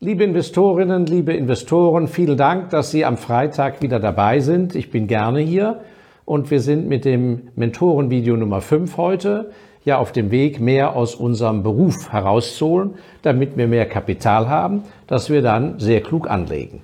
Liebe 0.00 0.24
Investorinnen, 0.24 1.06
liebe 1.06 1.32
Investoren, 1.34 2.08
vielen 2.08 2.36
Dank, 2.36 2.70
dass 2.70 2.90
Sie 2.90 3.04
am 3.04 3.16
Freitag 3.16 3.80
wieder 3.80 4.00
dabei 4.00 4.40
sind. 4.40 4.74
Ich 4.74 4.90
bin 4.90 5.06
gerne 5.06 5.38
hier 5.38 5.82
und 6.24 6.50
wir 6.50 6.60
sind 6.60 6.88
mit 6.88 7.04
dem 7.04 7.48
Mentorenvideo 7.54 8.36
Nummer 8.36 8.60
5 8.60 8.96
heute 8.96 9.52
ja 9.84 9.98
auf 9.98 10.10
dem 10.10 10.32
Weg, 10.32 10.58
mehr 10.58 10.96
aus 10.96 11.14
unserem 11.14 11.62
Beruf 11.62 12.12
herauszuholen, 12.12 12.94
damit 13.22 13.56
wir 13.56 13.68
mehr 13.68 13.86
Kapital 13.86 14.48
haben, 14.48 14.82
das 15.06 15.30
wir 15.30 15.42
dann 15.42 15.78
sehr 15.78 16.00
klug 16.00 16.28
anlegen. 16.28 16.82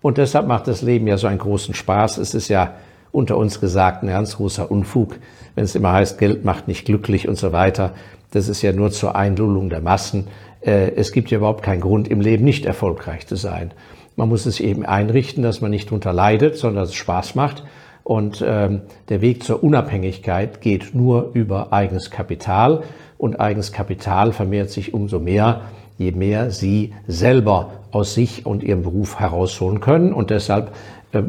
Und 0.00 0.16
deshalb 0.16 0.46
macht 0.46 0.68
das 0.68 0.80
Leben 0.80 1.08
ja 1.08 1.16
so 1.16 1.26
einen 1.26 1.38
großen 1.38 1.74
Spaß. 1.74 2.18
Es 2.18 2.34
ist 2.34 2.48
ja 2.48 2.74
unter 3.10 3.36
uns 3.36 3.60
gesagt 3.60 4.04
ein 4.04 4.08
ganz 4.08 4.36
großer 4.36 4.70
Unfug, 4.70 5.16
wenn 5.56 5.64
es 5.64 5.74
immer 5.74 5.92
heißt, 5.92 6.18
Geld 6.18 6.44
macht 6.44 6.68
nicht 6.68 6.86
glücklich 6.86 7.28
und 7.28 7.36
so 7.36 7.52
weiter. 7.52 7.94
Das 8.34 8.48
ist 8.48 8.62
ja 8.62 8.72
nur 8.72 8.90
zur 8.90 9.14
Einlullung 9.14 9.70
der 9.70 9.80
Massen. 9.80 10.26
Äh, 10.60 10.90
es 10.96 11.12
gibt 11.12 11.30
ja 11.30 11.38
überhaupt 11.38 11.62
keinen 11.62 11.80
Grund, 11.80 12.08
im 12.08 12.20
Leben 12.20 12.44
nicht 12.44 12.66
erfolgreich 12.66 13.28
zu 13.28 13.36
sein. 13.36 13.70
Man 14.16 14.28
muss 14.28 14.44
es 14.44 14.58
eben 14.58 14.84
einrichten, 14.84 15.44
dass 15.44 15.60
man 15.60 15.70
nicht 15.70 15.88
darunter 15.88 16.12
leidet, 16.12 16.56
sondern 16.56 16.82
dass 16.82 16.90
es 16.90 16.96
Spaß 16.96 17.36
macht. 17.36 17.62
Und 18.02 18.44
ähm, 18.46 18.82
der 19.08 19.20
Weg 19.20 19.44
zur 19.44 19.62
Unabhängigkeit 19.62 20.60
geht 20.60 20.96
nur 20.96 21.30
über 21.32 21.72
eigenes 21.72 22.10
Kapital. 22.10 22.82
Und 23.18 23.38
eigenes 23.38 23.70
Kapital 23.70 24.32
vermehrt 24.32 24.70
sich 24.70 24.92
umso 24.92 25.20
mehr, 25.20 25.62
je 25.96 26.10
mehr 26.10 26.50
Sie 26.50 26.92
selber 27.06 27.70
aus 27.92 28.14
sich 28.14 28.46
und 28.46 28.64
Ihrem 28.64 28.82
Beruf 28.82 29.20
herausholen 29.20 29.78
können. 29.78 30.12
Und 30.12 30.30
deshalb 30.30 30.74
äh, 31.12 31.22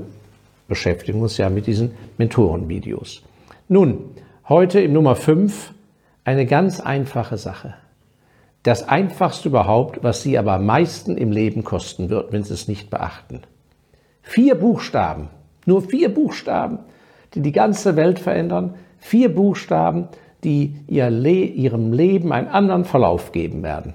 beschäftigen 0.68 1.20
wir 1.20 1.24
uns 1.24 1.38
ja 1.38 1.52
mit 1.52 1.68
diesen 1.68 1.92
Mentorenvideos. 2.18 3.22
Nun, 3.70 4.00
heute 4.50 4.82
im 4.82 4.94
Nummer 4.94 5.16
5 5.16 5.75
eine 6.26 6.46
ganz 6.46 6.80
einfache 6.80 7.38
Sache. 7.38 7.76
Das 8.64 8.90
einfachste 8.90 9.48
überhaupt, 9.50 10.04
was 10.04 10.24
Sie 10.24 10.38
aber 10.38 10.54
am 10.54 10.66
meisten 10.66 11.18
im 11.18 11.32
Leben 11.32 11.64
kosten 11.64 12.10
wird, 12.10 12.34
wenn 12.34 12.44
Sie 12.44 12.54
es 12.54 12.68
nicht 12.68 12.90
beachten. 12.90 13.42
Vier 14.24 14.56
Buchstaben, 14.56 15.30
nur 15.68 15.84
vier 15.84 16.12
Buchstaben, 16.14 16.80
die 17.36 17.42
die 17.42 17.52
ganze 17.52 17.96
Welt 17.96 18.18
verändern. 18.18 18.74
Vier 18.98 19.34
Buchstaben, 19.34 20.08
die 20.44 20.76
ihr 20.88 21.12
Le 21.12 21.46
Ihrem 21.46 21.94
Leben 21.94 22.34
einen 22.34 22.48
anderen 22.48 22.86
Verlauf 22.86 23.32
geben 23.32 23.62
werden. 23.62 23.94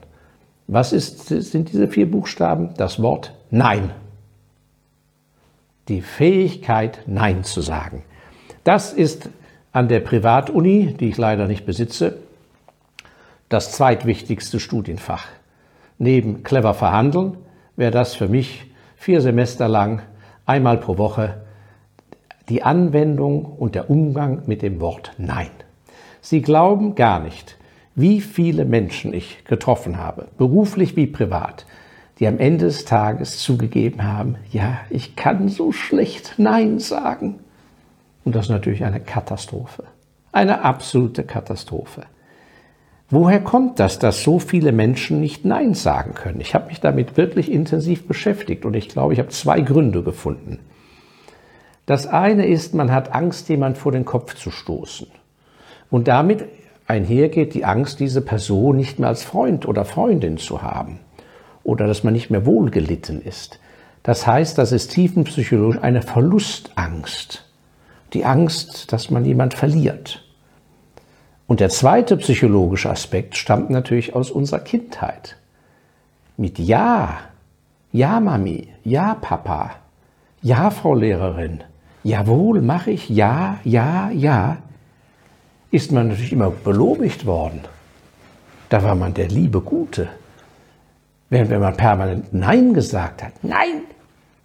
Was 0.68 0.92
ist, 0.92 1.26
sind 1.26 1.72
diese 1.72 1.88
vier 1.88 2.08
Buchstaben? 2.08 2.74
Das 2.76 3.02
Wort 3.02 3.34
Nein. 3.50 3.90
Die 5.88 6.00
Fähigkeit, 6.00 7.00
Nein 7.06 7.42
zu 7.42 7.60
sagen. 7.60 8.04
Das 8.62 8.92
ist 8.92 9.28
an 9.72 9.88
der 9.88 10.00
Privatuni, 10.00 10.94
die 10.94 11.08
ich 11.08 11.18
leider 11.18 11.48
nicht 11.48 11.66
besitze, 11.66 12.18
das 13.50 13.72
zweitwichtigste 13.72 14.60
Studienfach. 14.60 15.26
Neben 15.98 16.44
clever 16.44 16.72
verhandeln 16.72 17.36
wäre 17.76 17.90
das 17.90 18.14
für 18.14 18.28
mich 18.28 18.70
vier 18.96 19.20
Semester 19.20 19.68
lang, 19.68 20.02
einmal 20.46 20.78
pro 20.78 20.96
Woche, 20.96 21.42
die 22.48 22.62
Anwendung 22.62 23.44
und 23.44 23.74
der 23.74 23.90
Umgang 23.90 24.44
mit 24.46 24.62
dem 24.62 24.80
Wort 24.80 25.12
Nein. 25.18 25.50
Sie 26.20 26.42
glauben 26.42 26.94
gar 26.94 27.20
nicht, 27.20 27.58
wie 27.94 28.20
viele 28.20 28.64
Menschen 28.64 29.12
ich 29.12 29.44
getroffen 29.44 29.98
habe, 29.98 30.28
beruflich 30.38 30.96
wie 30.96 31.06
privat, 31.06 31.66
die 32.18 32.28
am 32.28 32.38
Ende 32.38 32.66
des 32.66 32.84
Tages 32.84 33.38
zugegeben 33.38 34.04
haben, 34.04 34.36
ja, 34.52 34.78
ich 34.90 35.16
kann 35.16 35.48
so 35.48 35.72
schlecht 35.72 36.34
Nein 36.36 36.78
sagen. 36.78 37.40
Und 38.24 38.36
das 38.36 38.46
ist 38.46 38.50
natürlich 38.50 38.84
eine 38.84 39.00
Katastrophe. 39.00 39.84
Eine 40.30 40.62
absolute 40.62 41.24
Katastrophe. 41.24 42.02
Woher 43.12 43.40
kommt 43.40 43.80
das, 43.80 43.98
dass 43.98 44.22
so 44.22 44.38
viele 44.38 44.70
Menschen 44.70 45.20
nicht 45.20 45.44
Nein 45.44 45.74
sagen 45.74 46.14
können? 46.14 46.40
Ich 46.40 46.54
habe 46.54 46.68
mich 46.68 46.80
damit 46.80 47.16
wirklich 47.16 47.50
intensiv 47.50 48.06
beschäftigt 48.06 48.64
und 48.64 48.74
ich 48.74 48.88
glaube, 48.88 49.12
ich 49.12 49.18
habe 49.18 49.30
zwei 49.30 49.60
Gründe 49.60 50.04
gefunden. 50.04 50.60
Das 51.86 52.06
eine 52.06 52.46
ist, 52.46 52.72
man 52.72 52.92
hat 52.92 53.12
Angst, 53.12 53.48
jemand 53.48 53.78
vor 53.78 53.90
den 53.90 54.04
Kopf 54.04 54.36
zu 54.36 54.52
stoßen. 54.52 55.08
Und 55.90 56.06
damit 56.06 56.44
einhergeht 56.86 57.54
die 57.54 57.64
Angst, 57.64 57.98
diese 57.98 58.20
Person 58.20 58.76
nicht 58.76 59.00
mehr 59.00 59.08
als 59.08 59.24
Freund 59.24 59.66
oder 59.66 59.84
Freundin 59.84 60.36
zu 60.36 60.62
haben. 60.62 61.00
Oder 61.64 61.88
dass 61.88 62.04
man 62.04 62.12
nicht 62.12 62.30
mehr 62.30 62.46
wohlgelitten 62.46 63.20
ist. 63.20 63.58
Das 64.04 64.24
heißt, 64.24 64.56
das 64.56 64.70
ist 64.70 64.92
tiefenpsychologisch 64.92 65.82
eine 65.82 66.02
Verlustangst. 66.02 67.44
Die 68.12 68.24
Angst, 68.24 68.92
dass 68.92 69.10
man 69.10 69.24
jemand 69.24 69.54
verliert. 69.54 70.29
Und 71.50 71.58
der 71.58 71.68
zweite 71.68 72.16
psychologische 72.18 72.90
Aspekt 72.90 73.36
stammt 73.36 73.70
natürlich 73.70 74.14
aus 74.14 74.30
unserer 74.30 74.60
Kindheit. 74.60 75.34
Mit 76.36 76.60
Ja, 76.60 77.18
ja 77.90 78.20
Mami, 78.20 78.68
ja 78.84 79.16
Papa, 79.20 79.72
ja 80.42 80.70
Frau 80.70 80.94
Lehrerin, 80.94 81.64
jawohl 82.04 82.60
mache 82.60 82.92
ich, 82.92 83.08
ja, 83.08 83.58
ja, 83.64 84.12
ja, 84.12 84.58
ist 85.72 85.90
man 85.90 86.06
natürlich 86.06 86.32
immer 86.32 86.50
belobigt 86.52 87.26
worden. 87.26 87.62
Da 88.68 88.84
war 88.84 88.94
man 88.94 89.14
der 89.14 89.26
liebe 89.26 89.60
Gute. 89.60 90.08
Während 91.30 91.50
wenn 91.50 91.62
man 91.62 91.76
permanent 91.76 92.32
Nein 92.32 92.74
gesagt 92.74 93.24
hat, 93.24 93.32
nein, 93.42 93.82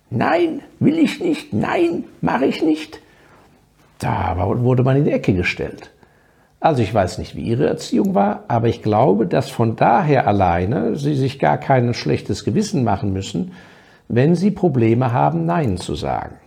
nein, 0.09 0.61
will 0.79 0.97
ich 0.97 1.19
nicht, 1.19 1.53
nein, 1.53 2.05
mache 2.21 2.45
ich 2.45 2.63
nicht, 2.63 2.99
da 3.99 4.35
wurde 4.39 4.81
man 4.81 4.97
in 4.97 5.05
die 5.05 5.11
Ecke 5.11 5.35
gestellt. 5.35 5.91
Also 6.65 6.81
ich 6.81 6.91
weiß 6.91 7.19
nicht, 7.19 7.35
wie 7.35 7.43
Ihre 7.43 7.67
Erziehung 7.67 8.15
war, 8.15 8.45
aber 8.47 8.67
ich 8.69 8.81
glaube, 8.81 9.27
dass 9.27 9.51
von 9.51 9.75
daher 9.75 10.27
alleine 10.27 10.95
Sie 10.95 11.13
sich 11.13 11.37
gar 11.37 11.59
kein 11.59 11.93
schlechtes 11.93 12.43
Gewissen 12.43 12.83
machen 12.83 13.13
müssen, 13.13 13.51
wenn 14.07 14.33
Sie 14.33 14.49
Probleme 14.49 15.13
haben, 15.13 15.45
Nein 15.45 15.77
zu 15.77 15.93
sagen. 15.93 16.37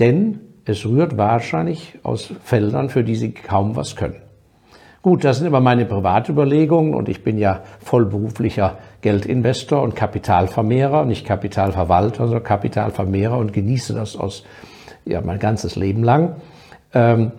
Denn 0.00 0.40
es 0.64 0.84
rührt 0.84 1.16
wahrscheinlich 1.16 2.00
aus 2.02 2.32
Feldern, 2.42 2.88
für 2.88 3.04
die 3.04 3.14
Sie 3.14 3.30
kaum 3.30 3.76
was 3.76 3.94
können. 3.94 4.22
Gut, 5.02 5.22
das 5.22 5.38
sind 5.38 5.46
aber 5.46 5.60
meine 5.60 5.84
Privatüberlegungen 5.84 6.92
und 6.92 7.08
ich 7.08 7.22
bin 7.22 7.38
ja 7.38 7.60
vollberuflicher 7.78 8.78
Geldinvestor 9.02 9.82
und 9.82 9.94
Kapitalvermehrer, 9.94 11.04
nicht 11.04 11.24
Kapitalverwalter, 11.24 12.24
sondern 12.24 12.42
Kapitalvermehrer 12.42 13.38
und 13.38 13.52
genieße 13.52 13.94
das 13.94 14.16
aus 14.16 14.42
ja, 15.04 15.20
mein 15.20 15.38
ganzes 15.38 15.76
Leben 15.76 16.02
lang. 16.02 16.40
Ähm, 16.92 17.30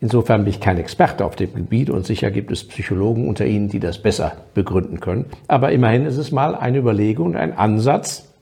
Insofern 0.00 0.44
bin 0.44 0.50
ich 0.50 0.60
kein 0.60 0.78
Experte 0.78 1.26
auf 1.26 1.36
dem 1.36 1.52
Gebiet 1.54 1.90
und 1.90 2.06
sicher 2.06 2.30
gibt 2.30 2.50
es 2.50 2.66
Psychologen 2.66 3.28
unter 3.28 3.44
Ihnen, 3.44 3.68
die 3.68 3.80
das 3.80 4.02
besser 4.02 4.32
begründen 4.54 5.00
können. 5.00 5.26
Aber 5.46 5.72
immerhin 5.72 6.06
ist 6.06 6.16
es 6.16 6.32
mal 6.32 6.54
eine 6.54 6.78
Überlegung 6.78 7.36
ein 7.36 7.56
Ansatz, 7.56 8.32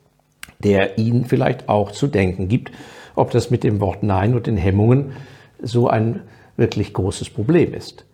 der 0.61 0.99
Ihnen 0.99 1.25
vielleicht 1.25 1.69
auch 1.69 1.91
zu 1.91 2.07
denken 2.07 2.47
gibt, 2.47 2.71
ob 3.17 3.33
das 3.33 3.51
mit 3.51 3.65
dem 3.65 3.81
Wort 3.81 4.05
Nein 4.05 4.35
und 4.35 4.47
den 4.47 4.57
Hemmungen 4.57 5.13
so 5.61 5.89
ein 5.89 6.21
wirklich 6.57 6.93
großes 6.93 7.31
Problem 7.31 7.75
ist. 7.75 8.05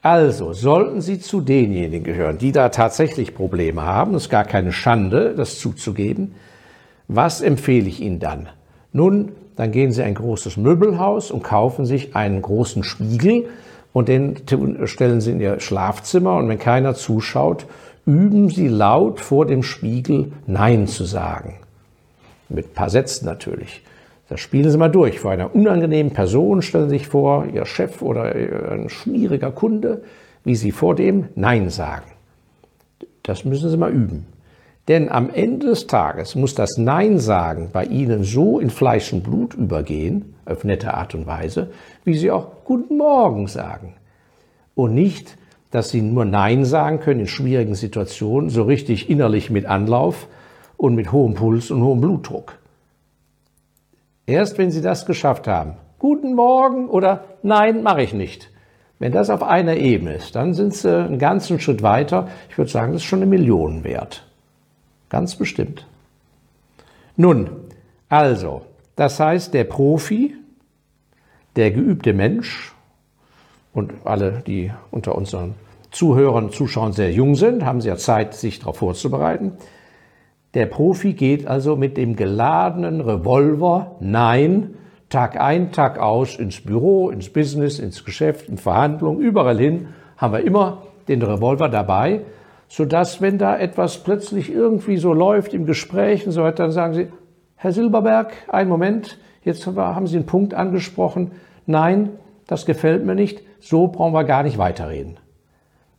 Also, 0.00 0.52
sollten 0.52 1.00
Sie 1.00 1.18
zu 1.18 1.40
denjenigen 1.40 2.04
gehören, 2.04 2.38
die 2.38 2.52
da 2.52 2.68
tatsächlich 2.68 3.34
Probleme 3.34 3.82
haben, 3.82 4.14
ist 4.14 4.28
gar 4.28 4.44
keine 4.44 4.70
Schande, 4.70 5.34
das 5.34 5.58
zuzugeben, 5.58 6.34
was 7.08 7.40
empfehle 7.40 7.88
ich 7.88 8.00
Ihnen 8.00 8.20
dann? 8.20 8.48
Nun, 8.92 9.32
dann 9.56 9.72
gehen 9.72 9.92
Sie 9.92 10.00
in 10.00 10.08
ein 10.08 10.14
großes 10.14 10.56
Möbelhaus 10.56 11.30
und 11.30 11.42
kaufen 11.42 11.84
sich 11.86 12.16
einen 12.16 12.42
großen 12.42 12.82
Spiegel 12.82 13.46
und 13.92 14.08
den 14.08 14.36
stellen 14.84 15.20
Sie 15.20 15.32
in 15.32 15.40
Ihr 15.40 15.60
Schlafzimmer 15.60 16.36
und 16.36 16.48
wenn 16.48 16.58
keiner 16.58 16.94
zuschaut, 16.94 17.66
üben 18.06 18.50
Sie 18.50 18.68
laut 18.68 19.20
vor 19.20 19.46
dem 19.46 19.62
Spiegel 19.62 20.32
Nein 20.46 20.86
zu 20.86 21.04
sagen. 21.04 21.54
Mit 22.48 22.66
ein 22.66 22.74
paar 22.74 22.90
Sätzen 22.90 23.26
natürlich. 23.26 23.82
Das 24.28 24.40
spielen 24.40 24.70
Sie 24.70 24.78
mal 24.78 24.90
durch. 24.90 25.20
Vor 25.20 25.30
einer 25.30 25.54
unangenehmen 25.54 26.12
Person 26.12 26.62
stellen 26.62 26.88
Sie 26.88 26.98
sich 26.98 27.06
vor, 27.06 27.46
Ihr 27.46 27.66
Chef 27.66 28.02
oder 28.02 28.24
ein 28.24 28.88
schwieriger 28.88 29.52
Kunde, 29.52 30.02
wie 30.44 30.56
Sie 30.56 30.72
vor 30.72 30.94
dem 30.94 31.28
Nein 31.36 31.70
sagen. 31.70 32.10
Das 33.22 33.44
müssen 33.44 33.70
Sie 33.70 33.76
mal 33.76 33.92
üben. 33.92 34.26
Denn 34.88 35.08
am 35.08 35.30
Ende 35.30 35.68
des 35.68 35.86
Tages 35.86 36.34
muss 36.34 36.54
das 36.54 36.76
Nein 36.76 37.18
sagen 37.18 37.70
bei 37.72 37.84
Ihnen 37.84 38.22
so 38.22 38.58
in 38.58 38.68
Fleisch 38.68 39.12
und 39.12 39.22
Blut 39.22 39.54
übergehen, 39.54 40.34
auf 40.44 40.64
nette 40.64 40.92
Art 40.92 41.14
und 41.14 41.26
Weise, 41.26 41.70
wie 42.04 42.16
Sie 42.16 42.30
auch 42.30 42.64
Guten 42.64 42.98
Morgen 42.98 43.46
sagen. 43.46 43.94
Und 44.74 44.94
nicht, 44.94 45.38
dass 45.70 45.88
Sie 45.88 46.02
nur 46.02 46.26
Nein 46.26 46.66
sagen 46.66 47.00
können 47.00 47.20
in 47.20 47.26
schwierigen 47.26 47.74
Situationen, 47.74 48.50
so 48.50 48.64
richtig 48.64 49.08
innerlich 49.08 49.48
mit 49.48 49.64
Anlauf 49.64 50.28
und 50.76 50.94
mit 50.94 51.12
hohem 51.12 51.34
Puls 51.34 51.70
und 51.70 51.82
hohem 51.82 52.02
Blutdruck. 52.02 52.58
Erst 54.26 54.58
wenn 54.58 54.70
Sie 54.70 54.82
das 54.82 55.06
geschafft 55.06 55.46
haben, 55.48 55.74
Guten 55.98 56.34
Morgen 56.34 56.90
oder 56.90 57.24
Nein, 57.42 57.82
mache 57.82 58.02
ich 58.02 58.12
nicht. 58.12 58.50
Wenn 58.98 59.12
das 59.12 59.30
auf 59.30 59.42
einer 59.42 59.76
Ebene 59.76 60.14
ist, 60.14 60.36
dann 60.36 60.52
sind 60.52 60.74
Sie 60.74 60.94
einen 60.94 61.18
ganzen 61.18 61.58
Schritt 61.58 61.82
weiter. 61.82 62.28
Ich 62.50 62.58
würde 62.58 62.70
sagen, 62.70 62.92
das 62.92 63.00
ist 63.00 63.06
schon 63.06 63.20
eine 63.20 63.26
Million 63.26 63.82
wert. 63.82 64.26
Ganz 65.08 65.36
bestimmt. 65.36 65.86
Nun, 67.16 67.50
also, 68.08 68.62
das 68.96 69.20
heißt, 69.20 69.54
der 69.54 69.64
Profi, 69.64 70.34
der 71.56 71.70
geübte 71.70 72.12
Mensch 72.12 72.74
und 73.72 73.92
alle, 74.04 74.42
die 74.46 74.72
unter 74.90 75.14
unseren 75.14 75.54
Zuhörern 75.90 76.50
Zuschauern 76.50 76.92
sehr 76.92 77.12
jung 77.12 77.36
sind, 77.36 77.64
haben 77.64 77.80
sie 77.80 77.88
ja 77.88 77.96
Zeit, 77.96 78.34
sich 78.34 78.58
darauf 78.58 78.78
vorzubereiten, 78.78 79.52
Der 80.54 80.66
Profi 80.66 81.14
geht 81.14 81.46
also 81.48 81.74
mit 81.74 81.96
dem 81.96 82.14
geladenen 82.14 83.00
Revolver, 83.00 83.96
nein, 84.00 84.74
Tag 85.08 85.40
ein, 85.40 85.72
Tag 85.72 85.98
aus, 85.98 86.36
ins 86.36 86.60
Büro, 86.60 87.10
ins 87.10 87.28
Business, 87.28 87.78
ins 87.78 88.04
Geschäft, 88.04 88.48
in 88.48 88.56
Verhandlungen, 88.56 89.20
überall 89.20 89.58
hin, 89.58 89.88
haben 90.16 90.32
wir 90.32 90.44
immer 90.44 90.82
den 91.08 91.22
Revolver 91.22 91.68
dabei, 91.68 92.22
sodass, 92.74 93.20
wenn 93.20 93.38
da 93.38 93.56
etwas 93.56 93.98
plötzlich 93.98 94.50
irgendwie 94.50 94.96
so 94.96 95.12
läuft 95.12 95.54
im 95.54 95.64
Gespräch 95.64 96.26
und 96.26 96.32
so 96.32 96.42
weiter, 96.42 96.64
dann 96.64 96.72
sagen 96.72 96.94
Sie, 96.94 97.06
Herr 97.54 97.70
Silberberg, 97.70 98.32
einen 98.48 98.68
Moment, 98.68 99.16
jetzt 99.44 99.64
haben 99.64 100.08
Sie 100.08 100.16
einen 100.16 100.26
Punkt 100.26 100.54
angesprochen, 100.54 101.30
nein, 101.66 102.10
das 102.48 102.66
gefällt 102.66 103.06
mir 103.06 103.14
nicht, 103.14 103.42
so 103.60 103.86
brauchen 103.86 104.12
wir 104.12 104.24
gar 104.24 104.42
nicht 104.42 104.58
weiterreden. 104.58 105.18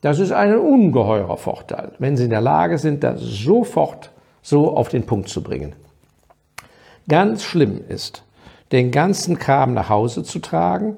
Das 0.01 0.19
ist 0.19 0.33
ein 0.33 0.57
ungeheurer 0.57 1.37
Vorteil, 1.37 1.93
wenn 1.97 2.17
Sie 2.17 2.25
in 2.25 2.29
der 2.29 2.41
Lage 2.41 2.77
sind, 2.77 3.05
das 3.05 3.21
sofort 3.21 4.11
so 4.41 4.75
auf 4.75 4.89
den 4.89 5.05
Punkt 5.05 5.29
zu 5.29 5.41
bringen. 5.41 5.77
Ganz 7.07 7.43
schlimm 7.43 7.79
ist, 7.87 8.25
den 8.73 8.91
ganzen 8.91 9.39
Kram 9.39 9.73
nach 9.73 9.87
Hause 9.87 10.23
zu 10.23 10.39
tragen, 10.39 10.97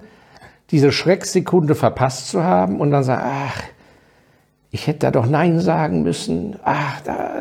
diese 0.72 0.92
Schrecksekunde 0.92 1.76
verpasst 1.76 2.30
zu 2.30 2.44
haben 2.44 2.82
und 2.82 2.90
dann 2.90 3.04
sagen, 3.04 3.22
ach, 3.24 3.62
ich 4.78 4.86
hätte 4.86 5.00
da 5.00 5.12
doch 5.12 5.26
Nein 5.26 5.60
sagen 5.60 6.04
müssen. 6.04 6.56
Ach, 6.64 7.02
da, 7.02 7.32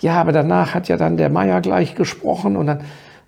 ja, 0.00 0.20
aber 0.20 0.32
danach 0.32 0.74
hat 0.74 0.88
ja 0.88 0.98
dann 0.98 1.16
der 1.16 1.30
Meier 1.30 1.62
gleich 1.62 1.94
gesprochen 1.94 2.56
und 2.56 2.66
dann 2.66 2.80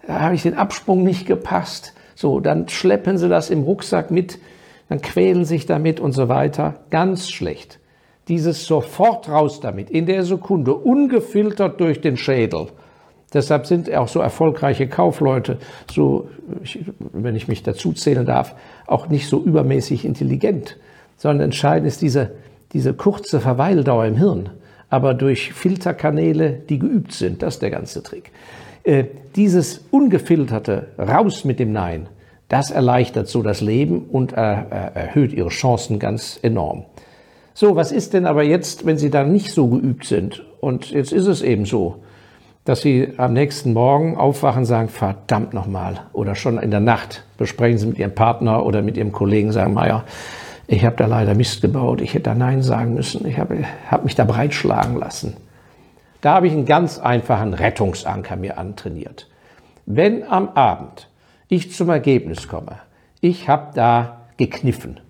da 0.06 0.20
habe 0.20 0.35
ich 0.35 0.43
den 0.43 0.55
Absprung 0.55 1.03
nicht 1.03 1.26
gepasst. 1.26 1.93
So, 2.14 2.41
dann 2.41 2.69
schleppen 2.69 3.19
sie 3.19 3.29
das 3.29 3.50
im 3.50 3.62
Rucksack 3.62 4.11
mit, 4.11 4.38
dann 4.88 5.00
quälen 5.00 5.44
sich 5.44 5.67
damit 5.67 6.00
und 6.00 6.12
so 6.12 6.29
weiter. 6.29 6.75
Ganz 6.91 7.31
schlecht. 7.31 7.81
Dieses 8.29 8.67
sofort 8.67 9.29
raus 9.29 9.61
damit, 9.61 9.91
in 9.91 10.06
der 10.06 10.25
Sekunde, 10.25 10.75
ungefiltert 10.75 11.81
durch 11.81 12.00
den 12.00 12.17
Schädel. 12.17 12.69
Deshalb 13.32 13.67
sind 13.67 13.93
auch 13.93 14.08
so 14.08 14.20
erfolgreiche 14.20 14.87
Kaufleute, 14.87 15.58
so, 15.91 16.29
wenn 17.12 17.35
ich 17.35 17.49
mich 17.49 17.62
dazu 17.62 17.93
zählen 17.93 18.25
darf, 18.25 18.55
auch 18.87 19.08
nicht 19.08 19.29
so 19.29 19.43
übermäßig 19.43 20.05
intelligent, 20.05 20.76
sondern 21.17 21.47
entscheidend 21.47 21.88
ist 21.88 22.03
diese, 22.03 22.32
diese 22.73 22.95
kurze 22.95 23.41
Verweildauer 23.41 24.07
im 24.07 24.17
Hirn, 24.17 24.51
aber 24.89 25.15
durch 25.15 25.53
Filterkanäle, 25.53 26.51
die 26.69 26.79
geübt 26.79 27.13
sind. 27.13 27.43
Das 27.43 27.55
ist 27.55 27.63
der 27.63 27.71
ganze 27.71 28.03
Trick. 28.03 28.31
Äh, 28.85 29.05
dieses 29.35 29.85
ungefilterte 29.91 30.89
Raus 30.99 31.45
mit 31.45 31.59
dem 31.59 31.73
Nein, 31.73 32.09
das 32.49 32.71
erleichtert 32.71 33.29
so 33.29 33.43
das 33.43 33.61
Leben 33.61 34.05
und 34.05 34.33
erhöht 34.33 35.33
ihre 35.33 35.49
Chancen 35.49 35.99
ganz 35.99 36.39
enorm. 36.43 36.85
So, 37.55 37.75
was 37.75 37.91
ist 37.91 38.13
denn 38.13 38.27
aber 38.27 38.43
jetzt, 38.43 38.87
wenn 38.87 38.99
Sie 38.99 39.11
da 39.11 39.25
nicht 39.25 39.51
so 39.51 39.67
geübt 39.67 40.05
sind? 40.05 40.45
Und 40.61 40.91
jetzt 40.91 41.13
ist 41.13 41.27
es 41.27 41.43
eben 41.43 41.65
so, 41.65 42.03
dass 42.65 42.83
Sie 42.83 43.15
am 43.17 43.33
nächsten 43.33 43.73
Morgen 43.73 44.17
aufwachen 44.17 44.61
und 44.61 44.65
sagen, 44.67 44.89
verdammt 44.89 45.55
nochmal. 45.55 46.03
Oder 46.13 46.35
schon 46.35 46.59
in 46.59 46.71
der 46.71 46.81
Nacht 46.81 47.25
besprechen 47.39 47.79
Sie 47.79 47.87
mit 47.87 47.99
Ihrem 47.99 48.15
Partner 48.15 48.65
oder 48.67 48.83
mit 48.83 48.97
Ihrem 48.97 49.11
Kollegen, 49.11 49.53
sagen, 49.53 49.73
Meier, 49.73 50.05
ich 50.69 50.85
habe 50.85 50.97
da 50.97 51.07
leider 51.07 51.35
Mist 51.35 51.61
gebaut, 51.63 52.01
ich 52.01 52.15
hätte 52.15 52.25
da 52.25 52.35
Nein 52.35 52.63
sagen 52.63 52.95
müssen, 52.95 53.27
ich 53.27 53.39
habe 53.39 53.65
hab 53.91 54.05
mich 54.05 54.15
da 54.15 54.25
breitschlagen 54.25 54.97
lassen. 54.97 55.37
Da 56.21 56.35
habe 56.35 56.49
ich 56.49 56.53
einen 56.53 56.67
ganz 56.67 56.99
einfachen 56.99 57.55
Rettungsanker 57.55 58.37
mir 58.37 58.59
antrainiert. 58.59 59.29
Wenn 59.85 60.25
am 60.25 60.49
Abend 60.51 61.09
ich 61.49 61.73
zum 61.73 61.89
Ergebnis 61.91 62.49
komme, 62.49 62.79
ich 63.21 63.49
habe 63.49 63.73
da 63.75 64.23
gekniffen 64.37 65.01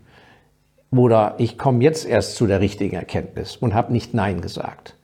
oder 0.91 1.35
ich 1.39 1.57
komme 1.57 1.83
jetzt 1.83 2.07
erst 2.07 2.37
zu 2.37 2.47
der 2.47 2.61
richtigen 2.61 2.97
Erkenntnis 2.97 3.57
und 3.57 3.75
habe 3.75 3.93
nicht 3.93 4.13
Nein 4.13 4.43
gesagt, 4.43 4.95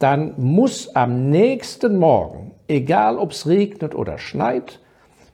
dann 0.00 0.34
muss 0.36 0.94
am 0.96 1.30
nächsten 1.30 1.98
Morgen, 1.98 2.50
egal 2.66 3.16
ob 3.16 3.30
es 3.30 3.46
regnet 3.46 3.94
oder 3.94 4.18
schneit, 4.18 4.80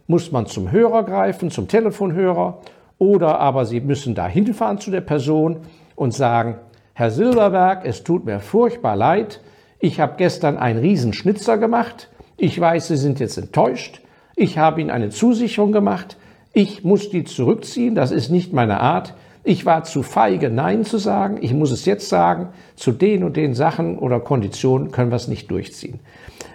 muss 0.06 0.32
man 0.32 0.46
zum 0.46 0.70
Hörer 0.70 1.04
greifen, 1.04 1.50
zum 1.50 1.66
Telefonhörer 1.66 2.60
oder 3.00 3.40
aber 3.40 3.64
Sie 3.64 3.80
müssen 3.80 4.14
da 4.14 4.28
hinfahren 4.28 4.78
zu 4.78 4.92
der 4.92 5.00
Person 5.00 5.62
und 5.96 6.14
sagen, 6.14 6.58
Herr 6.92 7.10
Silberberg, 7.10 7.84
es 7.84 8.04
tut 8.04 8.24
mir 8.24 8.38
furchtbar 8.38 8.94
leid, 8.94 9.40
ich 9.80 9.98
habe 9.98 10.14
gestern 10.18 10.58
einen 10.58 10.78
Riesenschnitzer 10.78 11.56
gemacht. 11.56 12.10
Ich 12.36 12.60
weiß, 12.60 12.88
Sie 12.88 12.98
sind 12.98 13.18
jetzt 13.18 13.38
enttäuscht. 13.38 14.02
Ich 14.36 14.58
habe 14.58 14.82
Ihnen 14.82 14.90
eine 14.90 15.08
Zusicherung 15.08 15.72
gemacht. 15.72 16.18
Ich 16.52 16.84
muss 16.84 17.08
die 17.08 17.24
zurückziehen. 17.24 17.94
Das 17.94 18.10
ist 18.10 18.28
nicht 18.28 18.52
meine 18.52 18.80
Art. 18.80 19.14
Ich 19.42 19.64
war 19.64 19.84
zu 19.84 20.02
feige, 20.02 20.50
Nein 20.50 20.84
zu 20.84 20.98
sagen. 20.98 21.38
Ich 21.40 21.54
muss 21.54 21.70
es 21.70 21.86
jetzt 21.86 22.10
sagen. 22.10 22.50
Zu 22.76 22.92
den 22.92 23.24
und 23.24 23.38
den 23.38 23.54
Sachen 23.54 23.98
oder 23.98 24.20
Konditionen 24.20 24.90
können 24.90 25.10
wir 25.10 25.16
es 25.16 25.28
nicht 25.28 25.50
durchziehen. 25.50 26.00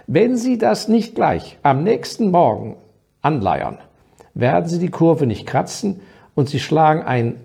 Wenn 0.05 0.37
Sie 0.37 0.59
das 0.59 0.87
nicht 0.87 1.15
gleich 1.15 1.57
am 1.63 1.83
nächsten 1.83 2.29
Morgen 2.29 2.75
anleiern, 3.23 3.79
werden 4.35 4.69
Sie 4.69 4.77
die 4.77 4.91
Kurve 4.91 5.25
nicht 5.25 5.47
kratzen 5.47 6.01
und 6.35 6.49
Sie 6.49 6.59
schlagen 6.59 7.01
ein, 7.01 7.35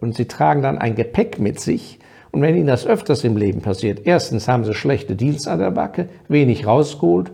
und 0.00 0.14
Sie 0.14 0.26
tragen 0.26 0.62
dann 0.62 0.78
ein 0.78 0.94
Gepäck 0.94 1.38
mit 1.38 1.58
sich, 1.58 1.98
und 2.30 2.42
wenn 2.42 2.56
Ihnen 2.56 2.66
das 2.66 2.86
öfters 2.86 3.22
im 3.22 3.36
Leben 3.36 3.60
passiert, 3.60 4.06
erstens 4.06 4.48
haben 4.48 4.64
Sie 4.64 4.74
schlechte 4.74 5.14
Deals 5.14 5.46
an 5.46 5.60
der 5.60 5.70
Backe, 5.70 6.08
wenig 6.28 6.66
rausgeholt 6.66 7.30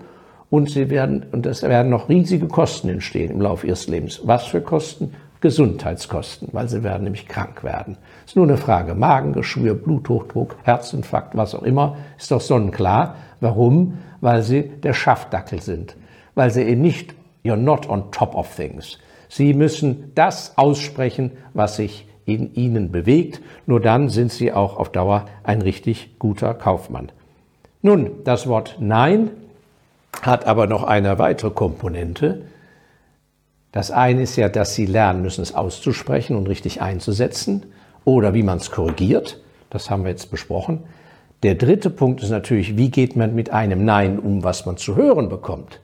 und 0.50 0.70
Sie 0.70 0.90
werden, 0.90 1.24
und 1.32 1.46
es 1.46 1.62
werden 1.62 1.90
noch 1.90 2.08
riesige 2.08 2.48
Kosten 2.48 2.90
entstehen 2.90 3.30
im 3.30 3.40
Laufe 3.40 3.66
Ihres 3.66 3.88
Lebens. 3.88 4.20
Was 4.24 4.44
für 4.44 4.60
Kosten? 4.60 5.14
Gesundheitskosten, 5.40 6.48
weil 6.52 6.68
Sie 6.68 6.82
werden 6.84 7.04
nämlich 7.04 7.26
krank 7.26 7.64
werden. 7.64 7.96
Ist 8.26 8.36
nur 8.36 8.44
eine 8.44 8.58
Frage. 8.58 8.94
Magengeschwür, 8.94 9.74
Bluthochdruck, 9.74 10.56
Herzinfarkt, 10.64 11.34
was 11.34 11.54
auch 11.54 11.62
immer, 11.62 11.96
ist 12.18 12.30
doch 12.30 12.42
sonnenklar. 12.42 13.16
Warum? 13.40 13.98
Weil 14.20 14.42
Sie 14.42 14.64
der 14.64 14.92
Schaffdackel 14.92 15.62
sind. 15.62 15.96
Weil 16.34 16.50
Sie 16.50 16.62
eben 16.62 16.82
nicht, 16.82 17.14
you're 17.42 17.56
not 17.56 17.88
on 17.88 18.10
top 18.10 18.34
of 18.34 18.54
things. 18.54 18.98
Sie 19.30 19.54
müssen 19.54 20.10
das 20.16 20.58
aussprechen, 20.58 21.30
was 21.54 21.76
sich 21.76 22.08
in 22.24 22.52
ihnen 22.54 22.90
bewegt. 22.90 23.40
Nur 23.64 23.80
dann 23.80 24.08
sind 24.08 24.32
sie 24.32 24.52
auch 24.52 24.76
auf 24.76 24.90
Dauer 24.90 25.26
ein 25.44 25.62
richtig 25.62 26.18
guter 26.18 26.52
Kaufmann. 26.52 27.12
Nun, 27.80 28.10
das 28.24 28.48
Wort 28.48 28.78
Nein 28.80 29.30
hat 30.20 30.46
aber 30.46 30.66
noch 30.66 30.82
eine 30.82 31.20
weitere 31.20 31.50
Komponente. 31.50 32.42
Das 33.70 33.92
eine 33.92 34.22
ist 34.22 34.34
ja, 34.34 34.48
dass 34.48 34.74
Sie 34.74 34.86
lernen 34.86 35.22
müssen, 35.22 35.42
es 35.42 35.54
auszusprechen 35.54 36.36
und 36.36 36.48
richtig 36.48 36.82
einzusetzen 36.82 37.66
oder 38.04 38.34
wie 38.34 38.42
man 38.42 38.58
es 38.58 38.72
korrigiert. 38.72 39.40
Das 39.70 39.90
haben 39.90 40.02
wir 40.02 40.10
jetzt 40.10 40.32
besprochen. 40.32 40.82
Der 41.44 41.54
dritte 41.54 41.88
Punkt 41.88 42.20
ist 42.24 42.30
natürlich, 42.30 42.76
wie 42.76 42.90
geht 42.90 43.14
man 43.14 43.36
mit 43.36 43.50
einem 43.50 43.84
Nein 43.84 44.18
um, 44.18 44.42
was 44.42 44.66
man 44.66 44.76
zu 44.76 44.96
hören 44.96 45.28
bekommt. 45.28 45.80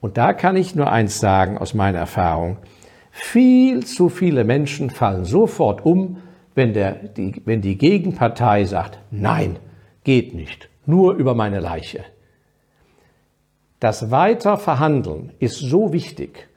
Und 0.00 0.16
da 0.16 0.32
kann 0.32 0.56
ich 0.56 0.74
nur 0.74 0.90
eins 0.90 1.20
sagen 1.20 1.58
aus 1.58 1.74
meiner 1.74 1.98
Erfahrung. 1.98 2.56
Viel 3.10 3.84
zu 3.84 4.08
viele 4.08 4.44
Menschen 4.44 4.90
fallen 4.90 5.24
sofort 5.24 5.84
um, 5.84 6.18
wenn, 6.54 6.72
der, 6.72 6.92
die, 6.94 7.42
wenn 7.44 7.60
die 7.60 7.78
Gegenpartei 7.78 8.64
sagt, 8.64 8.98
nein, 9.10 9.58
geht 10.04 10.34
nicht, 10.34 10.68
nur 10.86 11.14
über 11.14 11.34
meine 11.34 11.60
Leiche. 11.60 12.04
Das 13.80 14.10
Weiterverhandeln 14.10 15.32
ist 15.38 15.58
so 15.58 15.92
wichtig, 15.92 16.48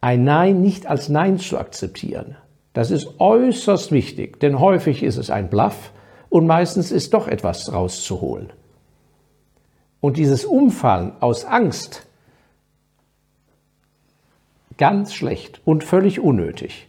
ein 0.00 0.24
Nein 0.24 0.60
nicht 0.60 0.86
als 0.86 1.08
Nein 1.08 1.38
zu 1.38 1.58
akzeptieren. 1.58 2.36
Das 2.72 2.90
ist 2.90 3.20
äußerst 3.20 3.92
wichtig, 3.92 4.40
denn 4.40 4.58
häufig 4.58 5.02
ist 5.02 5.16
es 5.16 5.30
ein 5.30 5.48
Bluff 5.48 5.92
und 6.28 6.46
meistens 6.46 6.90
ist 6.90 7.14
doch 7.14 7.28
etwas 7.28 7.72
rauszuholen. 7.72 8.52
Und 10.00 10.16
dieses 10.16 10.44
Umfallen 10.44 11.12
aus 11.20 11.44
Angst 11.44 12.06
Ganz 14.76 15.14
schlecht 15.14 15.60
und 15.64 15.84
völlig 15.84 16.20
unnötig. 16.20 16.88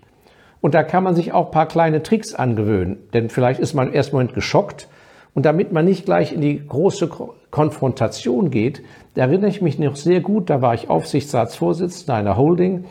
Und 0.61 0.73
da 0.73 0.81
kann 0.81 1.03
man 1.03 1.13
sich 1.13 1.31
auch 1.31 1.45
ein 1.45 1.51
paar 1.51 1.67
kleine 1.67 2.01
Tricks 2.01 2.33
angewöhnen, 2.33 2.97
denn 3.13 3.29
vielleicht 3.29 3.59
ist 3.59 3.75
man 3.75 3.89
im 3.89 3.93
ersten 3.93 4.15
Moment 4.15 4.33
geschockt. 4.33 4.87
Und 5.35 5.45
damit 5.45 5.71
man 5.71 5.85
nicht 5.85 6.05
gleich 6.05 6.33
in 6.33 6.41
die 6.41 6.65
große 6.65 7.09
Konfrontation 7.51 8.49
geht, 8.49 8.81
da 9.13 9.23
erinnere 9.23 9.49
ich 9.49 9.61
mich 9.61 9.77
noch 9.77 9.95
sehr 9.95 10.21
gut, 10.21 10.49
da 10.49 10.61
war 10.61 10.73
ich 10.73 10.89
Aufsichtsratsvorsitzender 10.89 12.15
einer 12.15 12.37
Holding 12.37 12.85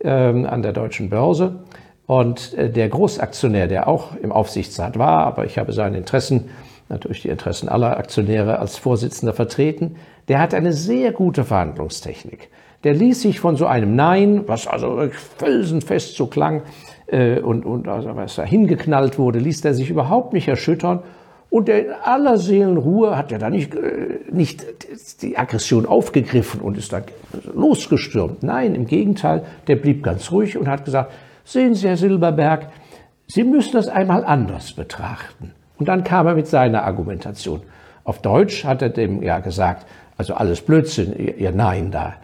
ähm, 0.00 0.44
an 0.44 0.62
der 0.62 0.72
deutschen 0.72 1.10
Börse. 1.10 1.64
Und 2.06 2.54
äh, 2.54 2.70
der 2.70 2.88
Großaktionär, 2.88 3.66
der 3.66 3.88
auch 3.88 4.14
im 4.14 4.30
Aufsichtsrat 4.30 4.96
war, 4.96 5.26
aber 5.26 5.46
ich 5.46 5.58
habe 5.58 5.72
seine 5.72 5.96
Interessen, 5.96 6.50
natürlich 6.88 7.22
die 7.22 7.30
Interessen 7.30 7.68
aller 7.68 7.96
Aktionäre 7.96 8.60
als 8.60 8.76
Vorsitzender 8.76 9.34
vertreten, 9.34 9.96
der 10.28 10.38
hat 10.38 10.54
eine 10.54 10.72
sehr 10.72 11.10
gute 11.10 11.44
Verhandlungstechnik 11.44 12.50
der 12.86 12.94
ließ 12.94 13.22
sich 13.22 13.40
von 13.40 13.56
so 13.56 13.66
einem 13.66 13.96
Nein, 13.96 14.44
was 14.46 14.68
also 14.68 15.08
felsenfest 15.38 16.14
so 16.14 16.28
klang 16.28 16.62
äh, 17.08 17.40
und, 17.40 17.66
und 17.66 17.88
also 17.88 18.14
was 18.14 18.36
da 18.36 18.44
hingeknallt 18.44 19.18
wurde, 19.18 19.40
ließ 19.40 19.64
er 19.64 19.74
sich 19.74 19.90
überhaupt 19.90 20.32
nicht 20.32 20.46
erschüttern. 20.46 21.00
Und 21.50 21.66
der 21.66 21.84
in 21.84 21.92
aller 22.04 22.38
Seelenruhe 22.38 23.16
hat 23.18 23.32
er 23.32 23.40
da 23.40 23.50
nicht, 23.50 23.74
äh, 23.74 24.20
nicht 24.30 24.64
die 25.20 25.36
Aggression 25.36 25.84
aufgegriffen 25.84 26.60
und 26.60 26.78
ist 26.78 26.92
da 26.92 27.02
losgestürmt. 27.52 28.44
Nein, 28.44 28.76
im 28.76 28.86
Gegenteil, 28.86 29.42
der 29.66 29.74
blieb 29.74 30.04
ganz 30.04 30.30
ruhig 30.30 30.56
und 30.56 30.68
hat 30.68 30.84
gesagt, 30.84 31.12
sehen 31.44 31.74
Sie, 31.74 31.88
Herr 31.88 31.96
Silberberg, 31.96 32.68
Sie 33.26 33.42
müssen 33.42 33.72
das 33.72 33.88
einmal 33.88 34.24
anders 34.24 34.74
betrachten. 34.74 35.50
Und 35.76 35.88
dann 35.88 36.04
kam 36.04 36.28
er 36.28 36.36
mit 36.36 36.46
seiner 36.46 36.84
Argumentation. 36.84 37.62
Auf 38.04 38.22
Deutsch 38.22 38.64
hat 38.64 38.80
er 38.80 38.90
dem 38.90 39.24
ja 39.24 39.40
gesagt, 39.40 39.86
also 40.16 40.34
alles 40.34 40.60
Blödsinn, 40.60 41.18
ihr, 41.18 41.36
ihr 41.36 41.50
Nein 41.50 41.90
da. 41.90 42.14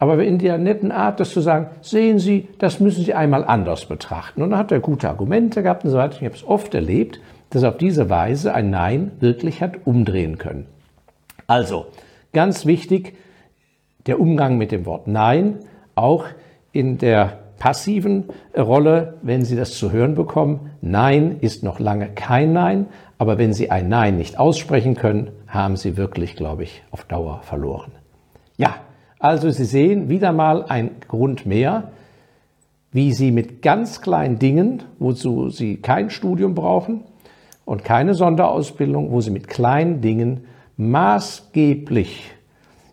Aber 0.00 0.24
in 0.24 0.38
der 0.38 0.56
netten 0.56 0.92
Art, 0.92 1.20
das 1.20 1.30
zu 1.30 1.40
sagen, 1.40 1.66
sehen 1.82 2.18
Sie, 2.18 2.48
das 2.58 2.80
müssen 2.80 3.04
Sie 3.04 3.12
einmal 3.12 3.44
anders 3.44 3.84
betrachten. 3.84 4.42
Und 4.42 4.50
dann 4.50 4.58
hat 4.58 4.72
er 4.72 4.80
gute 4.80 5.10
Argumente 5.10 5.62
gehabt 5.62 5.84
und 5.84 5.90
so 5.90 5.98
weiter. 5.98 6.16
Ich 6.16 6.24
habe 6.24 6.34
es 6.34 6.42
oft 6.42 6.74
erlebt, 6.74 7.20
dass 7.50 7.64
auf 7.64 7.76
diese 7.76 8.08
Weise 8.08 8.54
ein 8.54 8.70
Nein 8.70 9.12
wirklich 9.20 9.60
hat 9.60 9.86
umdrehen 9.86 10.38
können. 10.38 10.66
Also, 11.46 11.86
ganz 12.32 12.64
wichtig, 12.64 13.14
der 14.06 14.18
Umgang 14.18 14.56
mit 14.56 14.72
dem 14.72 14.86
Wort 14.86 15.06
Nein, 15.06 15.58
auch 15.94 16.24
in 16.72 16.96
der 16.96 17.38
passiven 17.58 18.24
Rolle, 18.56 19.18
wenn 19.20 19.44
Sie 19.44 19.54
das 19.54 19.74
zu 19.76 19.92
hören 19.92 20.14
bekommen. 20.14 20.70
Nein 20.80 21.36
ist 21.40 21.62
noch 21.62 21.78
lange 21.78 22.08
kein 22.08 22.54
Nein, 22.54 22.86
aber 23.18 23.36
wenn 23.36 23.52
Sie 23.52 23.70
ein 23.70 23.90
Nein 23.90 24.16
nicht 24.16 24.38
aussprechen 24.38 24.94
können, 24.94 25.30
haben 25.46 25.76
Sie 25.76 25.98
wirklich, 25.98 26.36
glaube 26.36 26.62
ich, 26.62 26.82
auf 26.90 27.04
Dauer 27.04 27.42
verloren. 27.42 27.92
Ja, 28.56 28.76
also 29.20 29.50
Sie 29.50 29.66
sehen 29.66 30.08
wieder 30.08 30.32
mal 30.32 30.64
ein 30.64 30.90
Grund 31.06 31.46
mehr, 31.46 31.92
wie 32.90 33.12
Sie 33.12 33.30
mit 33.30 33.62
ganz 33.62 34.00
kleinen 34.00 34.38
Dingen, 34.38 34.82
wozu 34.98 35.50
Sie 35.50 35.76
kein 35.76 36.10
Studium 36.10 36.54
brauchen 36.54 37.02
und 37.64 37.84
keine 37.84 38.14
Sonderausbildung, 38.14 39.12
wo 39.12 39.20
Sie 39.20 39.30
mit 39.30 39.46
kleinen 39.46 40.00
Dingen 40.00 40.46
maßgeblich 40.76 42.32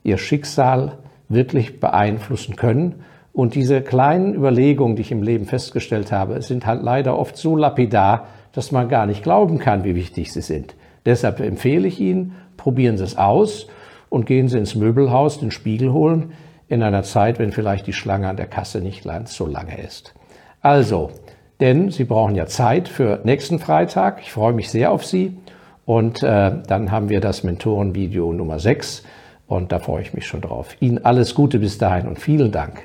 Ihr 0.04 0.18
Schicksal 0.18 1.00
wirklich 1.30 1.80
beeinflussen 1.80 2.56
können. 2.56 2.96
Und 3.34 3.56
diese 3.56 3.82
kleinen 3.82 4.34
Überlegungen, 4.34 4.96
die 4.96 5.04
ich 5.04 5.12
im 5.12 5.24
Leben 5.24 5.46
festgestellt 5.46 6.12
habe, 6.12 6.42
sind 6.42 6.66
halt 6.66 6.84
leider 6.84 7.18
oft 7.18 7.38
so 7.38 7.56
lapidar, 7.56 8.28
dass 8.52 8.72
man 8.72 8.90
gar 8.90 9.06
nicht 9.06 9.24
glauben 9.24 9.60
kann, 9.60 9.84
wie 9.84 9.96
wichtig 9.96 10.34
sie 10.34 10.42
sind. 10.42 10.76
Deshalb 11.06 11.40
empfehle 11.40 11.88
ich 11.88 12.00
Ihnen, 12.00 12.34
probieren 12.58 12.98
Sie 12.98 13.04
es 13.04 13.18
aus 13.18 13.68
und 14.10 14.26
gehen 14.26 14.48
Sie 14.48 14.58
ins 14.58 14.76
Möbelhaus, 14.76 15.40
den 15.40 15.52
Spiegel 15.52 15.92
holen, 15.92 16.34
in 16.68 16.84
einer 16.84 17.04
Zeit, 17.04 17.40
wenn 17.40 17.52
vielleicht 17.52 17.88
die 17.88 17.94
Schlange 17.94 18.28
an 18.28 18.38
der 18.38 18.48
Kasse 18.48 18.82
nicht 18.82 19.04
ganz 19.04 19.36
so 19.36 19.46
lange 19.46 19.80
ist. 19.82 20.14
Also, 20.62 21.12
denn 21.60 21.92
Sie 21.92 22.04
brauchen 22.04 22.36
ja 22.36 22.46
Zeit 22.46 22.88
für 22.88 23.22
nächsten 23.24 23.60
Freitag. 23.60 24.20
Ich 24.22 24.32
freue 24.32 24.54
mich 24.54 24.70
sehr 24.70 24.92
auf 24.92 25.06
Sie. 25.06 25.38
Und 25.86 26.22
äh, 26.22 26.52
dann 26.68 26.92
haben 26.92 27.10
wir 27.10 27.22
das 27.22 27.44
Mentorenvideo 27.44 28.34
Nummer 28.34 28.60
6 28.60 29.04
und 29.48 29.72
da 29.72 29.80
freue 29.80 30.02
ich 30.02 30.14
mich 30.14 30.28
schon 30.28 30.42
drauf. 30.42 30.76
Ihnen 30.82 31.04
alles 31.06 31.34
Gute 31.34 31.60
bis 31.60 31.78
dahin 31.78 32.08
und 32.08 32.20
vielen 32.20 32.52
Dank. 32.52 32.84